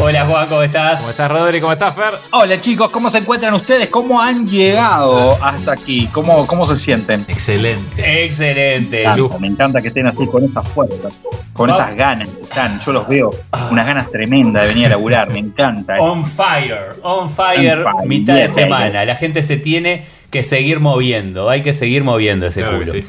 Hola 0.00 0.24
Juan, 0.26 0.48
¿cómo 0.48 0.62
estás? 0.62 0.98
¿Cómo 1.00 1.10
estás 1.10 1.30
Rodri? 1.30 1.60
¿Cómo 1.60 1.72
estás 1.72 1.94
Fer? 1.94 2.14
Hola 2.30 2.60
chicos, 2.60 2.88
¿cómo 2.90 3.10
se 3.10 3.18
encuentran 3.18 3.52
ustedes? 3.54 3.88
¿Cómo 3.88 4.20
han 4.20 4.46
llegado 4.48 5.36
hasta 5.42 5.72
aquí? 5.72 6.08
¿Cómo, 6.12 6.46
cómo 6.46 6.66
se 6.66 6.76
sienten? 6.76 7.24
Excelente. 7.28 8.24
Excelente. 8.24 9.04
Me 9.04 9.12
encanta, 9.12 9.38
me 9.38 9.46
encanta 9.48 9.82
que 9.82 9.88
estén 9.88 10.06
así 10.06 10.24
con 10.28 10.44
esas 10.44 10.66
fuerzas, 10.68 11.18
con 11.52 11.68
esas 11.70 11.96
ganas 11.96 12.28
que 12.28 12.42
están. 12.42 12.78
Yo 12.80 12.92
los 12.92 13.08
veo, 13.08 13.30
unas 13.70 13.86
ganas 13.86 14.10
tremendas 14.10 14.62
de 14.62 14.68
venir 14.68 14.86
a 14.86 14.90
laburar, 14.90 15.30
me 15.30 15.40
encanta. 15.40 15.94
On 15.98 16.24
fire, 16.24 16.90
on 17.02 17.28
fire, 17.28 17.78
On 17.84 17.94
fire, 17.96 18.06
mitad 18.06 18.34
de 18.36 18.48
semana. 18.48 19.04
La 19.04 19.16
gente 19.16 19.42
se 19.42 19.56
tiene 19.56 20.06
que 20.30 20.42
seguir 20.44 20.78
moviendo, 20.78 21.50
hay 21.50 21.62
que 21.62 21.74
seguir 21.74 22.04
moviendo 22.04 22.46
ese 22.46 22.60
Claro 22.62 22.78
culo. 22.78 22.92
sí. 22.92 23.04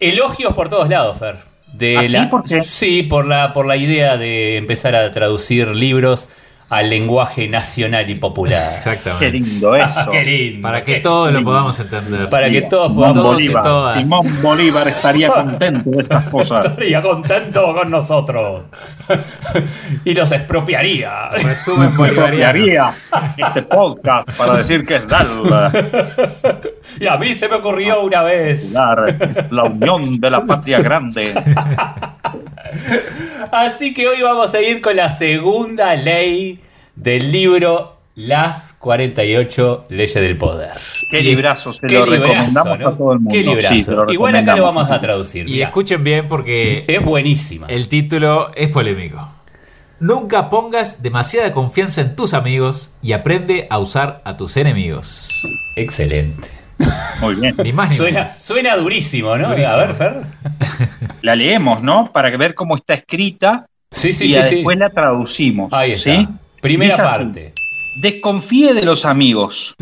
Elogios 0.00 0.52
por 0.52 0.68
todos 0.68 0.88
lados, 0.90 1.18
Fer. 1.18 1.55
De 1.78 1.96
¿Ah, 1.96 2.02
sí? 2.06 2.08
la- 2.12 2.30
¿Por 2.30 2.44
qué? 2.44 2.62
Sí, 2.62 3.02
por 3.02 3.26
la, 3.26 3.52
por 3.52 3.66
la 3.66 3.76
idea 3.76 4.16
de 4.16 4.56
empezar 4.56 4.94
a 4.94 5.10
traducir 5.12 5.68
libros 5.68 6.28
al 6.68 6.90
lenguaje 6.90 7.46
nacional 7.48 8.10
y 8.10 8.16
popular. 8.16 8.74
Exactamente. 8.76 9.26
Qué 9.26 9.30
lindo 9.38 9.76
eso. 9.76 10.10
Qué 10.10 10.24
lindo. 10.24 10.62
Para 10.62 10.82
que 10.82 10.94
qué- 10.94 11.00
todos 11.00 11.32
lo 11.32 11.44
podamos 11.44 11.78
entender. 11.78 12.28
Para 12.28 12.50
que 12.50 12.62
todos 12.62 12.88
Simón 12.88 12.96
podamos 13.12 13.22
todos 13.22 13.40
y 13.40 13.44
Bolívar, 13.46 13.62
todas. 13.62 14.00
Simón 14.02 14.42
Bolívar 14.42 14.88
estaría 14.88 15.28
contento 15.28 15.90
de 15.90 16.02
estas 16.02 16.24
cosas. 16.30 16.64
estaría 16.66 17.00
contento 17.02 17.74
con 17.74 17.90
nosotros 17.90 18.62
y 20.04 20.12
nos 20.14 20.32
expropiaría. 20.32 21.28
Resumen 21.30 21.90
Me 21.92 21.96
bolivariano. 21.96 22.92
este 23.36 23.62
podcast 23.62 24.28
para 24.32 24.56
decir 24.56 24.84
que 24.84 24.96
es 24.96 25.06
la, 25.08 25.70
Y 27.00 27.06
a 27.06 27.16
mí 27.16 27.34
se 27.34 27.48
me 27.48 27.56
ocurrió 27.56 28.02
una 28.02 28.22
vez. 28.22 28.72
la 28.72 29.62
unión 29.64 30.18
de 30.18 30.30
la 30.30 30.44
patria 30.44 30.80
grande. 30.80 31.32
Así 33.52 33.92
que 33.94 34.06
hoy 34.08 34.22
vamos 34.22 34.54
a 34.54 34.60
ir 34.60 34.80
con 34.80 34.96
la 34.96 35.08
segunda 35.08 35.94
ley 35.94 36.60
del 36.94 37.30
libro 37.32 37.96
Las 38.14 38.72
48 38.78 39.86
leyes 39.90 40.14
del 40.14 40.36
poder. 40.38 40.70
Qué 41.10 41.18
Sí. 41.18 41.28
librazo, 41.28 41.72
se 41.72 41.86
Qué 41.86 41.94
lo 41.94 42.06
librazo, 42.06 42.22
recomendamos 42.32 42.78
¿no? 42.78 42.88
a 42.88 42.96
todo 42.96 43.12
el 43.12 43.18
mundo. 43.20 43.30
Qué 43.30 43.42
librazo. 43.42 44.06
Sí, 44.06 44.12
Igual 44.14 44.36
acá 44.36 44.56
lo 44.56 44.62
vamos 44.64 44.90
a 44.90 45.00
traducir. 45.00 45.48
Y 45.48 45.52
mirá. 45.52 45.66
escuchen 45.66 46.02
bien 46.02 46.26
porque 46.28 46.84
Es 46.88 47.04
buenísima. 47.04 47.66
el 47.68 47.88
título 47.88 48.50
es 48.54 48.70
polémico. 48.70 49.28
Nunca 50.00 50.50
pongas 50.50 51.02
demasiada 51.02 51.52
confianza 51.52 52.00
en 52.02 52.16
tus 52.16 52.34
amigos 52.34 52.92
y 53.02 53.12
aprende 53.12 53.66
a 53.70 53.78
usar 53.78 54.20
a 54.24 54.36
tus 54.36 54.56
enemigos. 54.58 55.28
Excelente. 55.76 56.48
Muy 57.20 57.34
bien. 57.36 57.54
Ni 57.62 57.72
más 57.72 57.90
ni 57.90 57.96
Suena, 57.96 58.28
suena 58.28 58.76
durísimo, 58.76 59.36
¿no? 59.36 59.48
Durísimo. 59.48 59.74
A 59.74 59.76
ver, 59.86 59.94
Fer. 59.94 60.22
La 61.22 61.34
leemos, 61.34 61.82
¿no? 61.82 62.12
Para 62.12 62.34
ver 62.36 62.54
cómo 62.54 62.76
está 62.76 62.94
escrita 62.94 63.66
Sí, 63.90 64.12
sí, 64.12 64.24
y 64.26 64.34
sí. 64.34 64.42
sí. 64.42 64.54
después 64.56 64.76
la 64.78 64.90
traducimos. 64.90 65.72
Ahí 65.72 65.92
está. 65.92 66.10
¿sí? 66.10 66.28
Primera 66.60 66.90
Dice 66.96 67.02
así. 67.02 67.16
parte. 67.24 67.52
Desconfíe 68.02 68.74
de 68.74 68.84
los 68.84 69.06
amigos. 69.06 69.74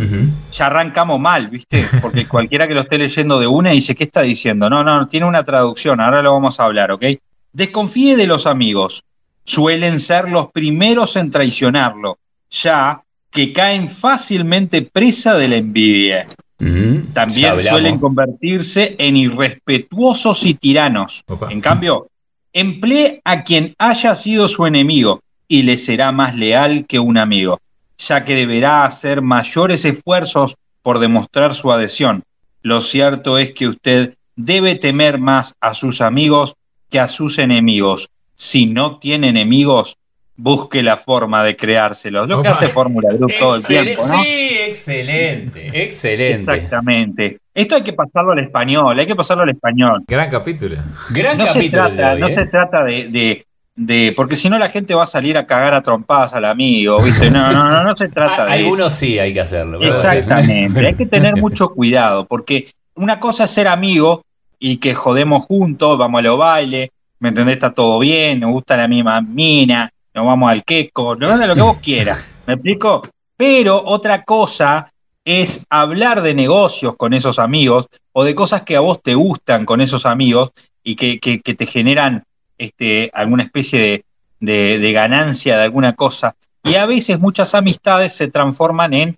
Ya 0.52 0.66
arrancamos 0.66 1.18
mal, 1.18 1.48
¿viste? 1.48 1.84
Porque 2.00 2.26
cualquiera 2.28 2.68
que 2.68 2.74
lo 2.74 2.82
esté 2.82 2.96
leyendo 2.98 3.40
de 3.40 3.48
una 3.48 3.70
dice, 3.70 3.96
¿qué 3.96 4.04
está 4.04 4.22
diciendo? 4.22 4.70
No, 4.70 4.84
no, 4.84 5.08
tiene 5.08 5.26
una 5.26 5.42
traducción, 5.42 6.00
ahora 6.00 6.22
lo 6.22 6.32
vamos 6.32 6.60
a 6.60 6.64
hablar, 6.64 6.92
¿ok? 6.92 7.04
Desconfíe 7.52 8.16
de 8.16 8.26
los 8.28 8.46
amigos. 8.46 9.02
Suelen 9.44 9.98
ser 9.98 10.28
los 10.28 10.52
primeros 10.52 11.16
en 11.16 11.30
traicionarlo, 11.30 12.18
ya 12.50 13.02
que 13.30 13.52
caen 13.52 13.88
fácilmente 13.88 14.82
presa 14.82 15.34
de 15.34 15.48
la 15.48 15.56
envidia. 15.56 16.28
También 16.58 17.60
suelen 17.60 17.98
convertirse 17.98 18.94
en 18.98 19.16
irrespetuosos 19.16 20.44
y 20.44 20.54
tiranos. 20.54 21.22
Opa. 21.26 21.50
En 21.50 21.60
cambio, 21.60 22.08
emplee 22.52 23.20
a 23.24 23.42
quien 23.42 23.74
haya 23.78 24.14
sido 24.14 24.48
su 24.48 24.64
enemigo 24.66 25.20
y 25.48 25.62
le 25.62 25.76
será 25.76 26.12
más 26.12 26.34
leal 26.34 26.86
que 26.86 26.98
un 26.98 27.18
amigo, 27.18 27.60
ya 27.98 28.24
que 28.24 28.34
deberá 28.34 28.84
hacer 28.84 29.20
mayores 29.20 29.84
esfuerzos 29.84 30.56
por 30.82 30.98
demostrar 30.98 31.54
su 31.54 31.72
adhesión. 31.72 32.22
Lo 32.62 32.80
cierto 32.80 33.38
es 33.38 33.52
que 33.52 33.68
usted 33.68 34.14
debe 34.36 34.74
temer 34.76 35.18
más 35.18 35.54
a 35.60 35.74
sus 35.74 36.00
amigos 36.00 36.54
que 36.90 36.98
a 37.00 37.08
sus 37.08 37.38
enemigos. 37.38 38.08
Si 38.36 38.66
no 38.66 38.98
tiene 38.98 39.28
enemigos, 39.28 39.96
busque 40.36 40.82
la 40.82 40.96
forma 40.96 41.44
de 41.44 41.56
creárselos. 41.56 42.28
Lo 42.28 42.42
que 42.42 42.48
hace 42.48 42.68
Fórmula 42.68 43.12
Group 43.12 43.32
todo 43.38 43.56
el 43.56 43.64
tiempo, 43.64 44.06
¿no? 44.06 44.22
Sí, 44.22 44.43
excelente, 44.68 45.70
excelente. 45.84 46.52
Exactamente. 46.52 47.38
Esto 47.54 47.76
hay 47.76 47.82
que 47.82 47.92
pasarlo 47.92 48.32
al 48.32 48.40
español, 48.40 48.98
hay 48.98 49.06
que 49.06 49.14
pasarlo 49.14 49.42
al 49.44 49.50
español. 49.50 50.02
Gran 50.06 50.30
capítulo. 50.30 50.76
Gran 51.10 51.38
No 51.38 51.46
se 51.46 51.52
capítulo 51.54 51.82
trata, 51.88 52.08
de 52.08 52.14
hoy, 52.14 52.20
no 52.20 52.28
¿eh? 52.28 52.34
se 52.34 52.46
trata 52.46 52.84
de, 52.84 53.08
de- 53.08 53.46
de- 53.76 54.12
porque 54.16 54.36
si 54.36 54.48
no 54.48 54.58
la 54.58 54.68
gente 54.68 54.94
va 54.94 55.02
a 55.04 55.06
salir 55.06 55.36
a 55.36 55.46
cagar 55.46 55.74
a 55.74 55.82
trompadas 55.82 56.34
al 56.34 56.44
amigo, 56.44 57.00
¿viste? 57.02 57.30
No, 57.30 57.52
no, 57.52 57.68
no, 57.70 57.82
no 57.84 57.96
se 57.96 58.08
trata 58.10 58.46
de 58.46 58.52
Algunos 58.52 58.92
sí 58.92 59.18
hay 59.18 59.32
que 59.32 59.40
hacerlo. 59.40 59.80
Exactamente, 59.82 60.86
hay 60.86 60.94
que 60.94 61.06
tener 61.06 61.36
mucho 61.40 61.68
cuidado, 61.70 62.24
porque 62.26 62.68
una 62.94 63.18
cosa 63.20 63.44
es 63.44 63.50
ser 63.50 63.68
amigo 63.68 64.24
y 64.58 64.76
que 64.78 64.94
jodemos 64.94 65.44
juntos, 65.44 65.98
vamos 65.98 66.20
a 66.20 66.22
los 66.22 66.38
bailes, 66.38 66.90
¿me 67.18 67.28
entendés? 67.30 67.54
Está 67.54 67.72
todo 67.72 67.98
bien, 67.98 68.40
nos 68.40 68.52
gusta 68.52 68.76
la 68.76 68.88
misma 68.88 69.20
mina, 69.20 69.90
nos 70.14 70.24
vamos 70.26 70.50
al 70.50 70.62
queco, 70.64 71.16
no 71.16 71.36
lo 71.46 71.54
que 71.54 71.60
vos 71.62 71.78
quieras, 71.78 72.24
¿me 72.46 72.54
explico? 72.54 73.02
Pero 73.36 73.82
otra 73.84 74.24
cosa 74.24 74.90
es 75.24 75.64
hablar 75.70 76.22
de 76.22 76.34
negocios 76.34 76.96
con 76.96 77.14
esos 77.14 77.38
amigos 77.38 77.86
o 78.12 78.24
de 78.24 78.34
cosas 78.34 78.62
que 78.62 78.76
a 78.76 78.80
vos 78.80 79.02
te 79.02 79.14
gustan 79.14 79.64
con 79.64 79.80
esos 79.80 80.04
amigos 80.06 80.50
y 80.82 80.96
que, 80.96 81.18
que- 81.18 81.40
que 81.40 81.54
te 81.54 81.66
generan 81.66 82.24
este, 82.58 83.10
alguna 83.14 83.42
especie 83.42 83.80
de, 83.80 84.04
de- 84.40 84.78
de 84.78 84.92
ganancia 84.92 85.56
de 85.56 85.64
alguna 85.64 85.94
cosa. 85.94 86.36
Y 86.62 86.76
a 86.76 86.86
veces 86.86 87.18
muchas 87.18 87.54
amistades 87.54 88.12
se 88.12 88.28
transforman 88.28 88.94
en 88.94 89.16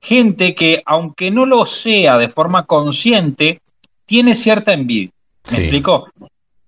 gente 0.00 0.54
que, 0.54 0.82
aunque 0.86 1.30
no 1.30 1.46
lo 1.46 1.66
sea 1.66 2.16
de 2.18 2.28
forma 2.28 2.64
consciente, 2.66 3.60
tiene 4.04 4.34
cierta 4.34 4.72
envidia. 4.72 5.10
¿Me 5.46 5.50
Sí. 5.50 5.56
explico? 5.62 6.08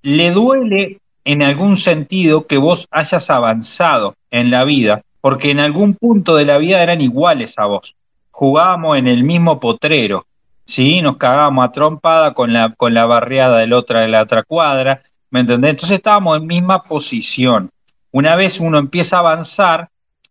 Le 0.03 0.30
duele 0.32 0.98
en 1.25 1.42
algún 1.42 1.76
sentido 1.76 2.47
que 2.47 2.56
vos 2.56 2.86
hayas 2.91 3.28
avanzado 3.30 4.15
en 4.30 4.50
la 4.50 4.65
vida, 4.65 5.03
porque 5.20 5.50
en 5.50 5.60
algún 5.60 5.94
punto 5.94 6.36
de 6.36 6.44
la 6.44 6.58
vida 6.58 6.82
eran 6.82 7.00
iguales 7.00 7.58
a 7.58 7.66
vos. 7.66 7.94
Jugábamos 8.30 8.98
en 8.98 9.08
el 9.08 9.24
mismo 9.24 9.58
potrero, 9.58 10.26
¿sí? 10.64 11.02
Nos 11.02 11.16
cagábamos 11.16 11.64
a 11.64 11.72
trompada 11.72 12.34
con 12.34 12.52
la, 12.52 12.74
con 12.76 12.94
la 12.94 13.06
barriada 13.06 13.66
otra, 13.76 14.00
de 14.00 14.08
la 14.08 14.22
otra 14.22 14.42
cuadra, 14.42 15.02
¿me 15.30 15.40
entendés? 15.40 15.70
Entonces 15.70 15.96
estábamos 15.96 16.38
en 16.38 16.46
misma 16.46 16.82
posición. 16.82 17.70
Una 18.12 18.36
vez 18.36 18.60
uno 18.60 18.78
empieza 18.78 19.16
a 19.16 19.20
avanzar, 19.20 19.88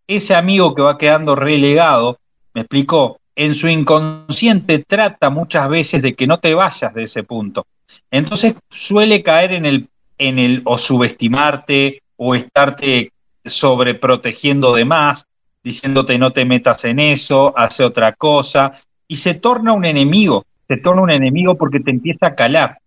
ese 0.08 0.36
amigo 0.36 0.74
que 0.74 0.82
va 0.82 0.98
quedando 0.98 1.36
relegado, 1.36 2.18
me 2.54 2.62
explicó, 2.62 3.20
en 3.36 3.54
su 3.54 3.68
inconsciente 3.68 4.80
trata 4.80 5.30
muchas 5.30 5.70
veces 5.70 6.02
de 6.02 6.16
que 6.16 6.26
no 6.28 6.40
te 6.40 6.56
vayas 6.56 6.94
de 6.94 7.04
ese 7.04 7.24
punto. 7.24 7.68
Entonces 8.10 8.56
suele 8.70 9.22
caer 9.22 9.52
en 9.52 9.66
el, 9.66 9.90
en 10.18 10.40
el 10.40 10.62
o 10.66 10.78
subestimarte 10.78 12.02
o 12.16 12.36
estarte 12.36 13.12
sobreprotegiendo 13.50 14.74
de 14.74 14.86
más, 14.86 15.26
diciéndote 15.64 16.18
no 16.18 16.32
te 16.32 16.46
metas 16.46 16.86
en 16.86 17.00
eso, 17.00 17.54
hace 17.58 17.84
otra 17.84 18.14
cosa, 18.14 18.72
y 19.08 19.18
se 19.18 19.34
torna 19.34 19.74
un 19.74 19.86
enemigo, 19.86 20.46
se 20.68 20.78
torna 20.78 21.02
un 21.02 21.12
enemigo 21.12 21.56
porque 21.56 21.80
te 21.80 21.92
empieza 21.92 22.28
a 22.28 22.36
calar, 22.36 22.80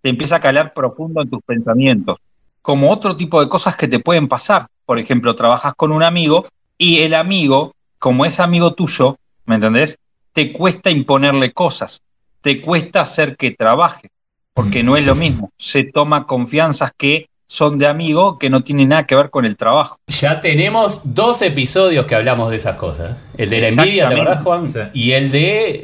te 0.00 0.08
empieza 0.08 0.36
a 0.36 0.40
calar 0.40 0.72
profundo 0.72 1.22
en 1.22 1.30
tus 1.30 1.42
pensamientos, 1.42 2.18
como 2.62 2.90
otro 2.90 3.16
tipo 3.16 3.40
de 3.40 3.48
cosas 3.48 3.76
que 3.76 3.88
te 3.88 3.98
pueden 3.98 4.28
pasar. 4.28 4.66
Por 4.86 4.98
ejemplo, 4.98 5.34
trabajas 5.34 5.74
con 5.74 5.92
un 5.92 6.02
amigo 6.02 6.46
y 6.76 7.00
el 7.00 7.14
amigo, 7.14 7.74
como 7.98 8.26
es 8.26 8.40
amigo 8.40 8.74
tuyo, 8.74 9.16
¿me 9.46 9.56
entendés? 9.56 9.98
Te 10.32 10.52
cuesta 10.52 10.90
imponerle 10.90 11.52
cosas, 11.52 12.02
te 12.40 12.60
cuesta 12.60 13.00
hacer 13.00 13.36
que 13.36 13.52
trabaje, 13.52 14.10
porque 14.52 14.82
no 14.82 14.96
es 14.96 15.06
lo 15.06 15.14
mismo. 15.14 15.52
Se 15.56 15.84
toma 15.84 16.26
confianzas 16.26 16.92
que 16.96 17.28
son 17.46 17.78
de 17.78 17.86
amigo 17.86 18.38
que 18.38 18.48
no 18.50 18.62
tienen 18.62 18.88
nada 18.88 19.06
que 19.06 19.14
ver 19.14 19.30
con 19.30 19.44
el 19.44 19.56
trabajo. 19.56 19.96
Ya 20.08 20.40
tenemos 20.40 21.00
dos 21.04 21.42
episodios 21.42 22.06
que 22.06 22.14
hablamos 22.14 22.50
de 22.50 22.56
esas 22.56 22.76
cosas. 22.76 23.18
El 23.36 23.48
de 23.50 23.60
la 23.60 23.68
envidia, 23.68 24.08
¿te 24.08 24.14
acordás, 24.14 24.42
Juan? 24.42 24.66
Sí. 24.68 24.78
Y 24.94 25.12
el 25.12 25.30
de 25.30 25.82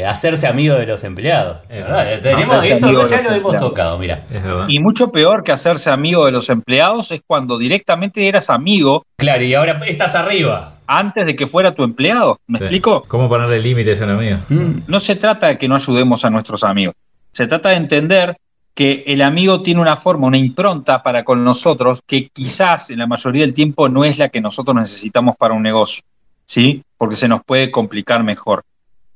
eh, 0.00 0.06
hacerse 0.06 0.46
amigo 0.46 0.74
de 0.76 0.86
los 0.86 1.02
empleados. 1.04 1.58
Es 1.68 1.82
¿verdad? 1.82 2.20
Tenemos, 2.22 2.64
eso 2.64 3.08
ya 3.08 3.22
lo 3.22 3.30
hemos 3.30 3.34
empleados. 3.54 3.56
tocado, 3.60 3.98
mira. 3.98 4.22
Y 4.68 4.78
mucho 4.78 5.10
peor 5.10 5.42
que 5.42 5.52
hacerse 5.52 5.90
amigo 5.90 6.24
de 6.26 6.32
los 6.32 6.48
empleados 6.50 7.10
es 7.10 7.20
cuando 7.26 7.58
directamente 7.58 8.26
eras 8.28 8.48
amigo 8.50 9.04
Claro, 9.16 9.42
y 9.44 9.54
ahora 9.54 9.80
estás 9.86 10.14
arriba. 10.14 10.74
antes 10.86 11.26
de 11.26 11.34
que 11.36 11.46
fuera 11.46 11.74
tu 11.74 11.82
empleado. 11.82 12.38
¿Me 12.46 12.58
Sí. 12.58 12.64
explico? 12.64 13.04
¿Cómo 13.08 13.28
ponerle 13.28 13.58
límites 13.58 14.00
a 14.00 14.04
un 14.04 14.10
amigo? 14.10 14.38
Mm. 14.48 14.82
No 14.86 15.00
se 15.00 15.16
trata 15.16 15.48
de 15.48 15.58
que 15.58 15.66
no 15.68 15.74
ayudemos 15.74 16.24
a 16.24 16.30
nuestros 16.30 16.62
amigos. 16.64 16.94
Se 17.32 17.46
trata 17.46 17.70
de 17.70 17.76
entender 17.76 18.36
que 18.74 19.04
el 19.06 19.22
amigo 19.22 19.62
tiene 19.62 19.80
una 19.80 19.96
forma, 19.96 20.26
una 20.26 20.38
impronta 20.38 21.02
para 21.02 21.24
con 21.24 21.44
nosotros 21.44 22.02
que 22.06 22.28
quizás 22.28 22.90
en 22.90 22.98
la 22.98 23.06
mayoría 23.06 23.42
del 23.42 23.54
tiempo 23.54 23.88
no 23.88 24.04
es 24.04 24.18
la 24.18 24.30
que 24.30 24.40
nosotros 24.40 24.74
necesitamos 24.74 25.36
para 25.36 25.54
un 25.54 25.62
negocio, 25.62 26.02
¿sí? 26.46 26.82
Porque 26.96 27.16
se 27.16 27.28
nos 27.28 27.44
puede 27.44 27.70
complicar 27.70 28.24
mejor. 28.24 28.64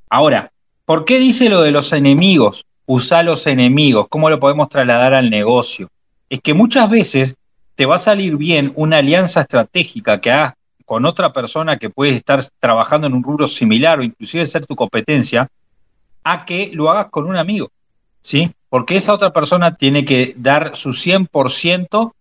Ahora, 0.09 0.51
¿por 0.85 1.05
qué 1.05 1.19
dice 1.19 1.49
lo 1.49 1.61
de 1.61 1.71
los 1.71 1.91
enemigos? 1.91 2.65
Usá 2.85 3.23
los 3.23 3.47
enemigos, 3.47 4.07
¿cómo 4.09 4.29
lo 4.29 4.39
podemos 4.39 4.69
trasladar 4.69 5.13
al 5.13 5.29
negocio? 5.29 5.89
Es 6.29 6.39
que 6.39 6.53
muchas 6.53 6.89
veces 6.89 7.35
te 7.75 7.85
va 7.85 7.95
a 7.95 7.99
salir 7.99 8.37
bien 8.37 8.71
una 8.75 8.97
alianza 8.97 9.41
estratégica 9.41 10.21
que 10.21 10.31
hagas 10.31 10.53
con 10.85 11.05
otra 11.05 11.33
persona 11.33 11.77
que 11.77 11.89
puede 11.89 12.15
estar 12.15 12.41
trabajando 12.59 13.07
en 13.07 13.13
un 13.13 13.23
rubro 13.23 13.47
similar 13.47 13.99
o 13.99 14.03
inclusive 14.03 14.45
ser 14.45 14.65
tu 14.65 14.75
competencia, 14.75 15.49
a 16.23 16.45
que 16.45 16.71
lo 16.73 16.89
hagas 16.89 17.07
con 17.07 17.27
un 17.27 17.35
amigo, 17.35 17.69
¿sí? 18.21 18.49
Porque 18.69 18.97
esa 18.97 19.13
otra 19.13 19.31
persona 19.31 19.75
tiene 19.75 20.03
que 20.05 20.33
dar 20.37 20.75
su 20.75 20.89
100% 20.89 22.11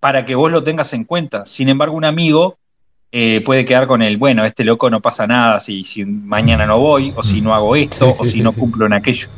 para 0.00 0.24
que 0.24 0.34
vos 0.34 0.52
lo 0.52 0.62
tengas 0.62 0.92
en 0.92 1.04
cuenta. 1.04 1.46
Sin 1.46 1.68
embargo, 1.68 1.96
un 1.96 2.04
amigo 2.04 2.58
eh, 3.10 3.40
puede 3.44 3.64
quedar 3.64 3.86
con 3.86 4.02
el, 4.02 4.16
bueno, 4.18 4.44
este 4.44 4.64
loco 4.64 4.90
no 4.90 5.00
pasa 5.00 5.26
nada 5.26 5.60
si, 5.60 5.84
si 5.84 6.04
mañana 6.04 6.66
no 6.66 6.78
voy, 6.78 7.12
o 7.16 7.22
si 7.22 7.40
no 7.40 7.54
hago 7.54 7.74
esto, 7.76 8.12
Sí, 8.12 8.16
o 8.18 8.24
si 8.24 8.30
sí, 8.32 8.40
no 8.42 8.52
sí. 8.52 8.60
cumplo 8.60 8.86
en 8.86 8.92
aquello. 8.92 9.28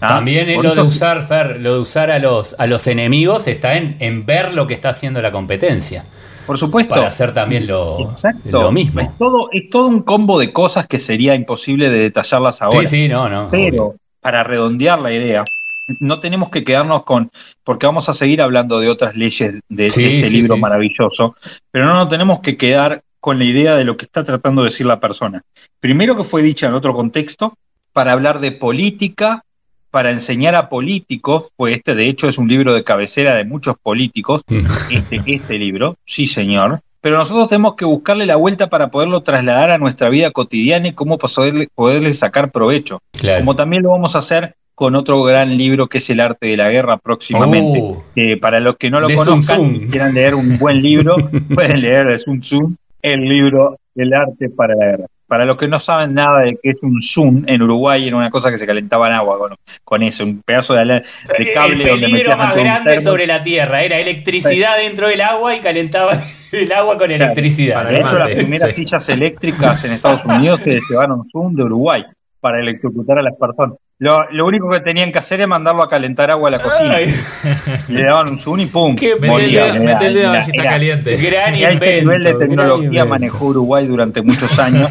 ¿Ah? 0.00 0.08
También 0.08 0.48
es 0.48 0.62
lo 0.62 0.74
de 0.74 0.82
usar, 0.82 1.26
Fer, 1.26 1.60
lo 1.60 1.74
de 1.74 1.80
usar 1.80 2.10
a 2.10 2.18
los, 2.18 2.54
a 2.58 2.66
los 2.66 2.86
enemigos 2.86 3.46
está 3.46 3.76
en, 3.76 3.96
en 4.00 4.24
ver 4.24 4.54
lo 4.54 4.66
que 4.66 4.74
está 4.74 4.90
haciendo 4.90 5.20
la 5.20 5.32
competencia. 5.32 6.04
Por 6.46 6.58
supuesto. 6.58 6.94
Para 6.94 7.08
hacer 7.08 7.32
también 7.32 7.66
lo, 7.66 8.10
Exacto. 8.10 8.50
lo 8.50 8.70
mismo. 8.70 9.00
Es 9.00 9.08
todo, 9.18 9.48
es 9.50 9.68
todo 9.70 9.86
un 9.88 10.02
combo 10.02 10.38
de 10.38 10.52
cosas 10.52 10.86
que 10.86 11.00
sería 11.00 11.34
imposible 11.34 11.90
de 11.90 11.98
detallarlas 11.98 12.60
ahora. 12.62 12.80
Sí, 12.80 12.86
sí, 12.86 13.08
no, 13.08 13.28
no. 13.28 13.48
Pero 13.50 13.86
obvio. 13.86 13.96
para 14.20 14.44
redondear 14.44 14.98
la 14.98 15.10
idea, 15.12 15.44
no 16.00 16.20
tenemos 16.20 16.48
que 16.50 16.64
quedarnos 16.64 17.04
con, 17.04 17.30
porque 17.62 17.86
vamos 17.86 18.08
a 18.08 18.14
seguir 18.14 18.40
hablando 18.42 18.80
de 18.80 18.88
otras 18.88 19.14
leyes 19.16 19.54
de, 19.68 19.90
Sí, 19.90 20.02
de 20.02 20.16
este 20.18 20.28
sí, 20.28 20.34
libro 20.36 20.54
sí. 20.54 20.60
maravilloso, 20.60 21.36
pero 21.70 21.86
no 21.86 21.94
nos 21.94 22.08
tenemos 22.08 22.40
que 22.40 22.56
quedar 22.56 23.02
con 23.20 23.38
la 23.38 23.44
idea 23.44 23.74
de 23.76 23.84
lo 23.84 23.96
que 23.96 24.04
está 24.04 24.22
tratando 24.24 24.62
de 24.62 24.68
decir 24.70 24.86
la 24.86 25.00
persona. 25.00 25.42
Primero 25.80 26.16
que 26.16 26.24
fue 26.24 26.42
dicha 26.42 26.66
en 26.66 26.74
otro 26.74 26.94
contexto, 26.94 27.54
para 27.92 28.12
hablar 28.12 28.40
de 28.40 28.52
política, 28.52 29.44
para 29.90 30.10
enseñar 30.10 30.54
a 30.56 30.68
políticos, 30.68 31.48
pues 31.56 31.74
este 31.76 31.94
de 31.94 32.08
hecho 32.08 32.28
es 32.28 32.36
un 32.38 32.48
libro 32.48 32.74
de 32.74 32.82
cabecera 32.84 33.34
de 33.36 33.44
muchos 33.44 33.76
políticos, 33.78 34.42
este, 34.90 35.22
este 35.26 35.58
libro, 35.58 35.96
sí 36.04 36.26
señor, 36.26 36.80
pero 37.00 37.18
nosotros 37.18 37.48
tenemos 37.48 37.74
que 37.76 37.84
buscarle 37.84 38.26
la 38.26 38.36
vuelta 38.36 38.68
para 38.68 38.90
poderlo 38.90 39.22
trasladar 39.22 39.70
a 39.70 39.78
nuestra 39.78 40.08
vida 40.08 40.30
cotidiana 40.30 40.88
y 40.88 40.92
cómo 40.92 41.16
poderle, 41.18 41.68
poderle 41.74 42.12
sacar 42.14 42.50
provecho 42.50 43.00
Claro. 43.12 43.40
como 43.40 43.54
también 43.54 43.82
lo 43.82 43.90
vamos 43.90 44.16
a 44.16 44.18
hacer 44.20 44.54
con 44.74 44.96
otro 44.96 45.22
gran 45.22 45.56
libro 45.56 45.86
que 45.86 45.98
es 45.98 46.10
El 46.10 46.20
arte 46.20 46.48
de 46.48 46.56
la 46.56 46.70
guerra 46.70 46.96
próximamente. 46.96 47.94
Que 48.14 48.36
para 48.36 48.60
los 48.60 48.76
que 48.76 48.90
no 48.90 49.00
lo 49.00 49.08
conozcan 49.14 49.76
y 49.76 49.86
quieran 49.86 50.14
leer 50.14 50.34
un 50.34 50.58
buen 50.58 50.82
libro, 50.82 51.16
pueden 51.54 51.80
leer 51.80 52.08
de 52.08 52.18
Sun 52.18 52.40
Tzu 52.40 52.74
el 53.02 53.20
libro 53.20 53.78
El 53.94 54.12
arte 54.14 54.48
para 54.48 54.74
la 54.74 54.86
guerra. 54.86 55.06
Para 55.26 55.46
los 55.46 55.56
que 55.56 55.68
no 55.68 55.80
saben 55.80 56.14
nada 56.14 56.40
de 56.40 56.58
qué 56.62 56.70
es 56.70 56.82
un 56.82 57.00
Sun, 57.00 57.44
en 57.48 57.62
Uruguay 57.62 58.06
era 58.06 58.16
una 58.16 58.30
cosa 58.30 58.50
que 58.50 58.58
se 58.58 58.66
calentaba 58.66 59.08
en 59.08 59.14
agua 59.14 59.38
con, 59.38 59.56
con 59.82 60.02
eso, 60.02 60.22
un 60.22 60.42
pedazo 60.42 60.74
de, 60.74 60.84
de 60.84 61.52
cable 61.54 61.82
el 61.82 61.88
donde 61.88 62.06
peligro 62.06 62.30
metías 62.30 62.38
más 62.38 62.56
grande 62.56 63.00
sobre 63.00 63.26
la 63.26 63.42
Tierra 63.42 63.82
era 63.82 63.98
electricidad 63.98 64.76
dentro 64.76 65.08
del 65.08 65.22
agua 65.22 65.54
y 65.56 65.60
calentaba 65.60 66.22
el 66.52 66.72
agua 66.72 66.98
con 66.98 67.10
electricidad. 67.10 67.74
Para 67.74 67.90
De 67.90 68.00
hecho, 68.00 68.18
las 68.18 68.30
primeras 68.30 68.70
sí. 68.70 68.76
sillas 68.76 69.08
eléctricas 69.08 69.84
en 69.84 69.92
Estados 69.92 70.24
Unidos 70.24 70.60
se 70.60 70.80
llevaron 70.88 71.26
Zoom 71.30 71.54
de 71.54 71.62
Uruguay 71.62 72.04
para 72.44 72.60
electrocutar 72.60 73.18
a 73.18 73.22
las 73.22 73.32
personas. 73.40 73.78
Lo, 73.98 74.30
lo 74.32 74.44
único 74.46 74.68
que 74.68 74.80
tenían 74.80 75.10
que 75.10 75.18
hacer 75.18 75.40
es 75.40 75.48
mandarlo 75.48 75.82
a 75.82 75.88
calentar 75.88 76.30
agua 76.30 76.48
a 76.48 76.50
la 76.50 76.58
cocina. 76.58 76.96
Ay, 76.96 77.14
Le 77.88 78.04
daban 78.04 78.28
un 78.28 78.38
zoom 78.38 78.60
y 78.60 78.66
pum. 78.66 78.94
Qué 78.96 79.14
Mete 79.14 79.24
el 79.24 79.30
moría. 79.30 79.64
dedo, 79.64 79.74
Era- 79.76 79.84
mete 79.94 80.06
el 80.08 80.14
dedo 80.14 80.28
a 80.28 80.32
ver 80.32 80.36
era- 80.40 80.44
si 80.44 80.50
está 80.50 80.62
era- 80.62 80.70
caliente. 80.72 81.16
gran 81.16 81.54
y 81.54 81.62
invento. 81.64 81.86
nivel 82.10 82.22
de 82.22 82.34
tecnología 82.34 82.84
invento. 82.86 83.06
manejó 83.08 83.44
Uruguay 83.46 83.86
durante 83.86 84.20
muchos 84.20 84.58
años. 84.58 84.90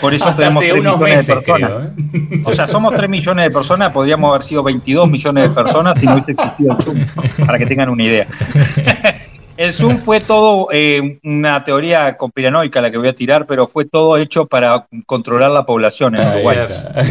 Por 0.00 0.14
eso 0.14 0.28
Hasta 0.30 0.36
tenemos 0.44 0.62
hace 0.62 0.70
3 0.70 0.80
unos 0.80 0.96
millones 0.98 1.16
meses, 1.16 1.26
de 1.26 1.34
personas. 1.42 1.70
creo. 1.70 2.30
¿eh? 2.38 2.42
O 2.46 2.52
sea, 2.52 2.66
somos 2.68 2.94
3 2.94 3.10
millones 3.10 3.44
de 3.44 3.50
personas, 3.50 3.92
podríamos 3.92 4.30
haber 4.30 4.42
sido 4.44 4.62
22 4.62 5.10
millones 5.10 5.42
de 5.48 5.50
personas 5.54 5.98
si 6.00 6.06
no 6.06 6.12
hubiese 6.14 6.30
existido 6.32 6.76
el 6.78 6.82
Zoom, 6.84 7.44
para 7.46 7.58
que 7.58 7.66
tengan 7.66 7.90
una 7.90 8.02
idea. 8.02 8.26
El 9.58 9.74
Zoom 9.74 9.98
fue 9.98 10.20
todo 10.20 10.68
eh, 10.70 11.18
una 11.24 11.64
teoría 11.64 12.16
conspiranoica 12.16 12.80
la 12.80 12.92
que 12.92 12.96
voy 12.96 13.08
a 13.08 13.12
tirar, 13.12 13.44
pero 13.44 13.66
fue 13.66 13.84
todo 13.84 14.16
hecho 14.16 14.46
para 14.46 14.86
controlar 15.04 15.50
la 15.50 15.66
población 15.66 16.14
en 16.14 16.28
Uruguay. 16.28 16.58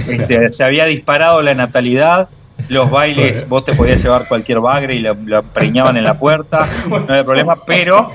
Este, 0.07 0.53
se 0.53 0.63
había 0.63 0.85
disparado 0.85 1.41
la 1.41 1.53
natalidad, 1.55 2.29
los 2.69 2.89
bailes, 2.89 3.49
vos 3.49 3.65
te 3.65 3.75
podías 3.75 4.01
llevar 4.01 4.29
cualquier 4.29 4.61
bagre 4.61 4.95
y 4.95 4.99
lo 4.99 5.43
preñaban 5.43 5.97
en 5.97 6.05
la 6.05 6.17
puerta, 6.17 6.65
no 6.89 6.95
había 7.09 7.25
problema, 7.25 7.57
pero 7.67 8.13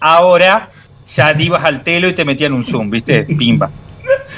ahora 0.00 0.70
ya 1.06 1.32
ibas 1.38 1.62
al 1.62 1.82
telo 1.82 2.08
y 2.08 2.14
te 2.14 2.24
metían 2.24 2.54
un 2.54 2.64
zoom, 2.64 2.88
¿viste? 2.88 3.24
Pimba. 3.24 3.70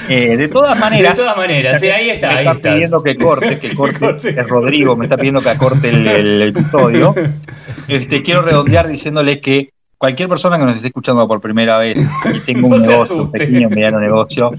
Eh, 0.09 0.37
de 0.37 0.47
todas 0.47 0.79
maneras, 0.79 1.15
De 1.15 1.21
todas 1.23 1.37
maneras, 1.37 1.81
sí, 1.81 1.87
ahí 1.87 2.09
está, 2.09 2.27
me 2.27 2.33
ahí 2.33 2.39
está 2.39 2.51
estás. 2.53 2.73
pidiendo 2.73 3.03
que 3.03 3.15
corte, 3.15 3.59
que 3.59 3.75
corte, 3.75 4.29
es 4.29 4.47
Rodrigo, 4.47 4.95
me 4.95 5.05
está 5.05 5.17
pidiendo 5.17 5.41
que 5.41 5.57
corte 5.57 5.89
el, 5.89 6.07
el 6.07 6.41
episodio. 6.43 7.13
Este, 7.87 8.21
quiero 8.21 8.41
redondear 8.41 8.85
diciéndole 8.87 9.39
que 9.39 9.69
cualquier 9.97 10.27
persona 10.27 10.57
que 10.57 10.65
nos 10.65 10.75
esté 10.75 10.87
escuchando 10.87 11.25
por 11.25 11.39
primera 11.39 11.77
vez 11.77 11.97
y 12.33 12.39
tenga 12.41 12.67
un 12.67 12.71
No 12.81 12.85
negocio, 12.85 13.15
un 13.15 13.31
pequeño, 13.31 13.69
mediano 13.69 13.99
negocio, 14.01 14.51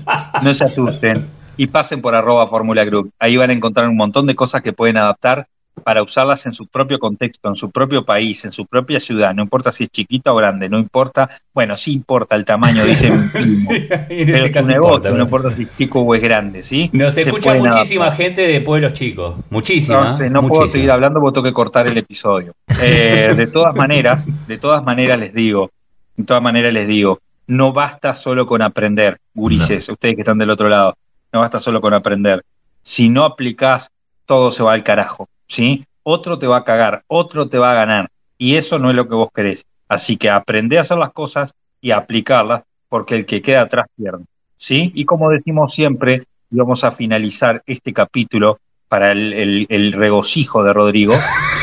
no 0.42 0.54
se 0.54 0.64
asusten 0.64 1.26
y 1.58 1.66
pasen 1.66 2.00
por 2.00 2.14
arroba 2.14 2.46
Fórmula 2.46 2.84
Group. 2.86 3.10
Ahí 3.18 3.36
van 3.36 3.50
a 3.50 3.52
encontrar 3.52 3.86
un 3.88 3.96
montón 3.96 4.26
de 4.26 4.34
cosas 4.34 4.62
que 4.62 4.72
pueden 4.72 4.96
adaptar 4.96 5.46
para 5.78 6.02
usarlas 6.02 6.46
en 6.46 6.52
su 6.52 6.66
propio 6.66 6.98
contexto, 6.98 7.48
en 7.48 7.56
su 7.56 7.70
propio 7.70 8.04
país, 8.04 8.44
en 8.44 8.52
su 8.52 8.66
propia 8.66 9.00
ciudad. 9.00 9.34
No 9.34 9.42
importa 9.42 9.72
si 9.72 9.84
es 9.84 9.90
chiquita 9.90 10.32
o 10.32 10.36
grande, 10.36 10.68
no 10.68 10.78
importa, 10.78 11.28
bueno, 11.54 11.76
sí 11.76 11.92
importa 11.92 12.36
el 12.36 12.44
tamaño, 12.44 12.84
dice 12.84 13.10
mi 13.12 13.28
primo. 13.28 13.70
en 13.72 14.28
ese 14.28 14.32
Pero 14.32 14.46
tu 14.46 14.52
caso 14.52 14.66
negocio, 14.66 14.94
importa, 14.96 15.10
no 15.10 15.22
importa 15.22 15.54
si 15.54 15.62
es 15.62 15.76
chico 15.76 16.00
o 16.00 16.14
es 16.14 16.22
grande, 16.22 16.62
¿sí? 16.62 16.90
Nos 16.92 17.14
Se 17.14 17.22
escucha 17.22 17.54
muchísima 17.54 18.06
adaptar. 18.06 18.24
gente 18.24 18.42
de 18.42 18.60
pueblos 18.60 18.92
chicos. 18.92 19.36
Muchísima. 19.50 20.18
No, 20.18 20.42
no 20.42 20.48
puedo 20.48 20.68
seguir 20.68 20.90
hablando 20.90 21.20
porque 21.20 21.34
tengo 21.34 21.44
que 21.44 21.52
cortar 21.52 21.86
el 21.86 21.98
episodio. 21.98 22.54
Eh, 22.82 23.34
de 23.36 23.46
todas 23.46 23.74
maneras, 23.74 24.26
de 24.46 24.58
todas 24.58 24.82
maneras 24.84 25.18
les 25.18 25.34
digo, 25.34 25.70
de 26.16 26.24
todas 26.24 26.42
maneras 26.42 26.72
les 26.72 26.86
digo, 26.88 27.20
no 27.46 27.72
basta 27.72 28.14
solo 28.14 28.46
con 28.46 28.62
aprender, 28.62 29.18
gurises, 29.34 29.88
ustedes 29.88 30.14
que 30.14 30.20
están 30.22 30.38
del 30.38 30.50
otro 30.50 30.68
lado, 30.68 30.96
no 31.32 31.40
basta 31.40 31.60
solo 31.60 31.80
con 31.80 31.94
aprender. 31.94 32.44
Si 32.82 33.08
no 33.08 33.24
aplicás, 33.24 33.90
todo 34.26 34.50
se 34.50 34.62
va 34.62 34.74
al 34.74 34.82
carajo, 34.82 35.28
¿sí? 35.48 35.84
Otro 36.02 36.38
te 36.38 36.46
va 36.46 36.58
a 36.58 36.64
cagar, 36.64 37.02
otro 37.06 37.48
te 37.48 37.58
va 37.58 37.72
a 37.72 37.74
ganar, 37.74 38.10
y 38.36 38.56
eso 38.56 38.78
no 38.78 38.90
es 38.90 38.96
lo 38.96 39.08
que 39.08 39.14
vos 39.14 39.28
querés. 39.34 39.64
Así 39.88 40.16
que 40.16 40.30
aprende 40.30 40.78
a 40.78 40.82
hacer 40.82 40.98
las 40.98 41.12
cosas 41.12 41.54
y 41.80 41.90
a 41.90 41.96
aplicarlas, 41.96 42.62
porque 42.88 43.14
el 43.14 43.26
que 43.26 43.42
queda 43.42 43.62
atrás 43.62 43.86
pierde, 43.96 44.24
¿sí? 44.56 44.92
Y 44.94 45.04
como 45.04 45.30
decimos 45.30 45.72
siempre, 45.72 46.24
y 46.50 46.56
vamos 46.56 46.84
a 46.84 46.92
finalizar 46.92 47.62
este 47.66 47.92
capítulo 47.92 48.60
para 48.88 49.12
el, 49.12 49.32
el- 49.34 49.66
el 49.68 49.92
regocijo 49.92 50.64
de 50.64 50.72
Rodrigo 50.72 51.14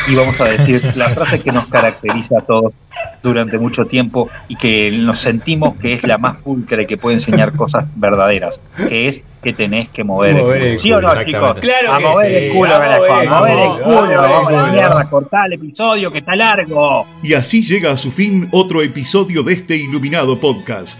y 0.08 0.15
vamos 0.15 0.39
a 0.39 0.46
decir 0.46 0.91
la 0.96 1.10
frase 1.10 1.41
que 1.41 1.51
nos 1.51 1.65
caracteriza 1.67 2.39
a 2.39 2.41
todos 2.41 2.74
durante 3.24 3.58
mucho 3.58 3.86
tiempo 3.86 4.29
y 4.48 4.55
que 4.55 4.91
nos 4.91 5.20
sentimos 5.20 5.75
que 5.77 5.94
es 5.94 6.03
la 6.03 6.17
más 6.20 6.36
pulcra 6.38 6.84
y 6.84 6.86
que 6.86 6.98
puede 6.98 7.15
enseñar 7.15 7.53
cosas 7.53 7.86
verdaderas, 7.96 8.60
que 8.88 9.08
es 9.08 9.22
que 9.41 9.53
tenés 9.53 9.89
que 9.89 10.03
mover, 10.03 10.36
Mover 10.36 10.62
el 10.62 10.67
culo. 10.70 10.79
¿Sí 10.79 10.91
o 10.94 11.01
no, 11.01 11.24
chicos? 11.24 11.58
Claro 11.60 11.94
a 11.94 11.98
que 11.98 12.03
mover 12.03 12.27
sí, 12.29 12.36
el 12.46 12.53
culo, 12.53 12.75
a 12.75 12.79
mover 12.79 13.22
el 13.24 13.27
a 13.27 13.39
mover 13.39 13.60
el 13.60 13.84
culo, 13.84 14.22
vamos 14.22 14.48
a 14.48 14.51
la 14.51 14.62
culo. 14.62 14.74
mierda, 14.74 15.10
cortá 15.10 15.46
el 15.46 15.53
episodio 15.53 16.12
que 16.12 16.17
está 16.20 16.36
largo. 16.36 17.08
Y 17.24 17.34
así 17.34 17.63
llega 17.63 17.91
a 17.91 17.98
su 17.98 18.12
fin 18.12 18.48
otro 18.51 18.82
episodio 18.82 19.44
de 19.44 19.53
este 19.53 19.75
iluminado 19.75 20.39
podcast. 20.39 21.00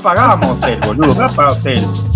No 0.00 0.04
pagamos 0.04 0.56
hotel, 0.56 0.80
boludo, 0.80 1.14
pagamos 1.36 1.52
hotel. 1.52 2.09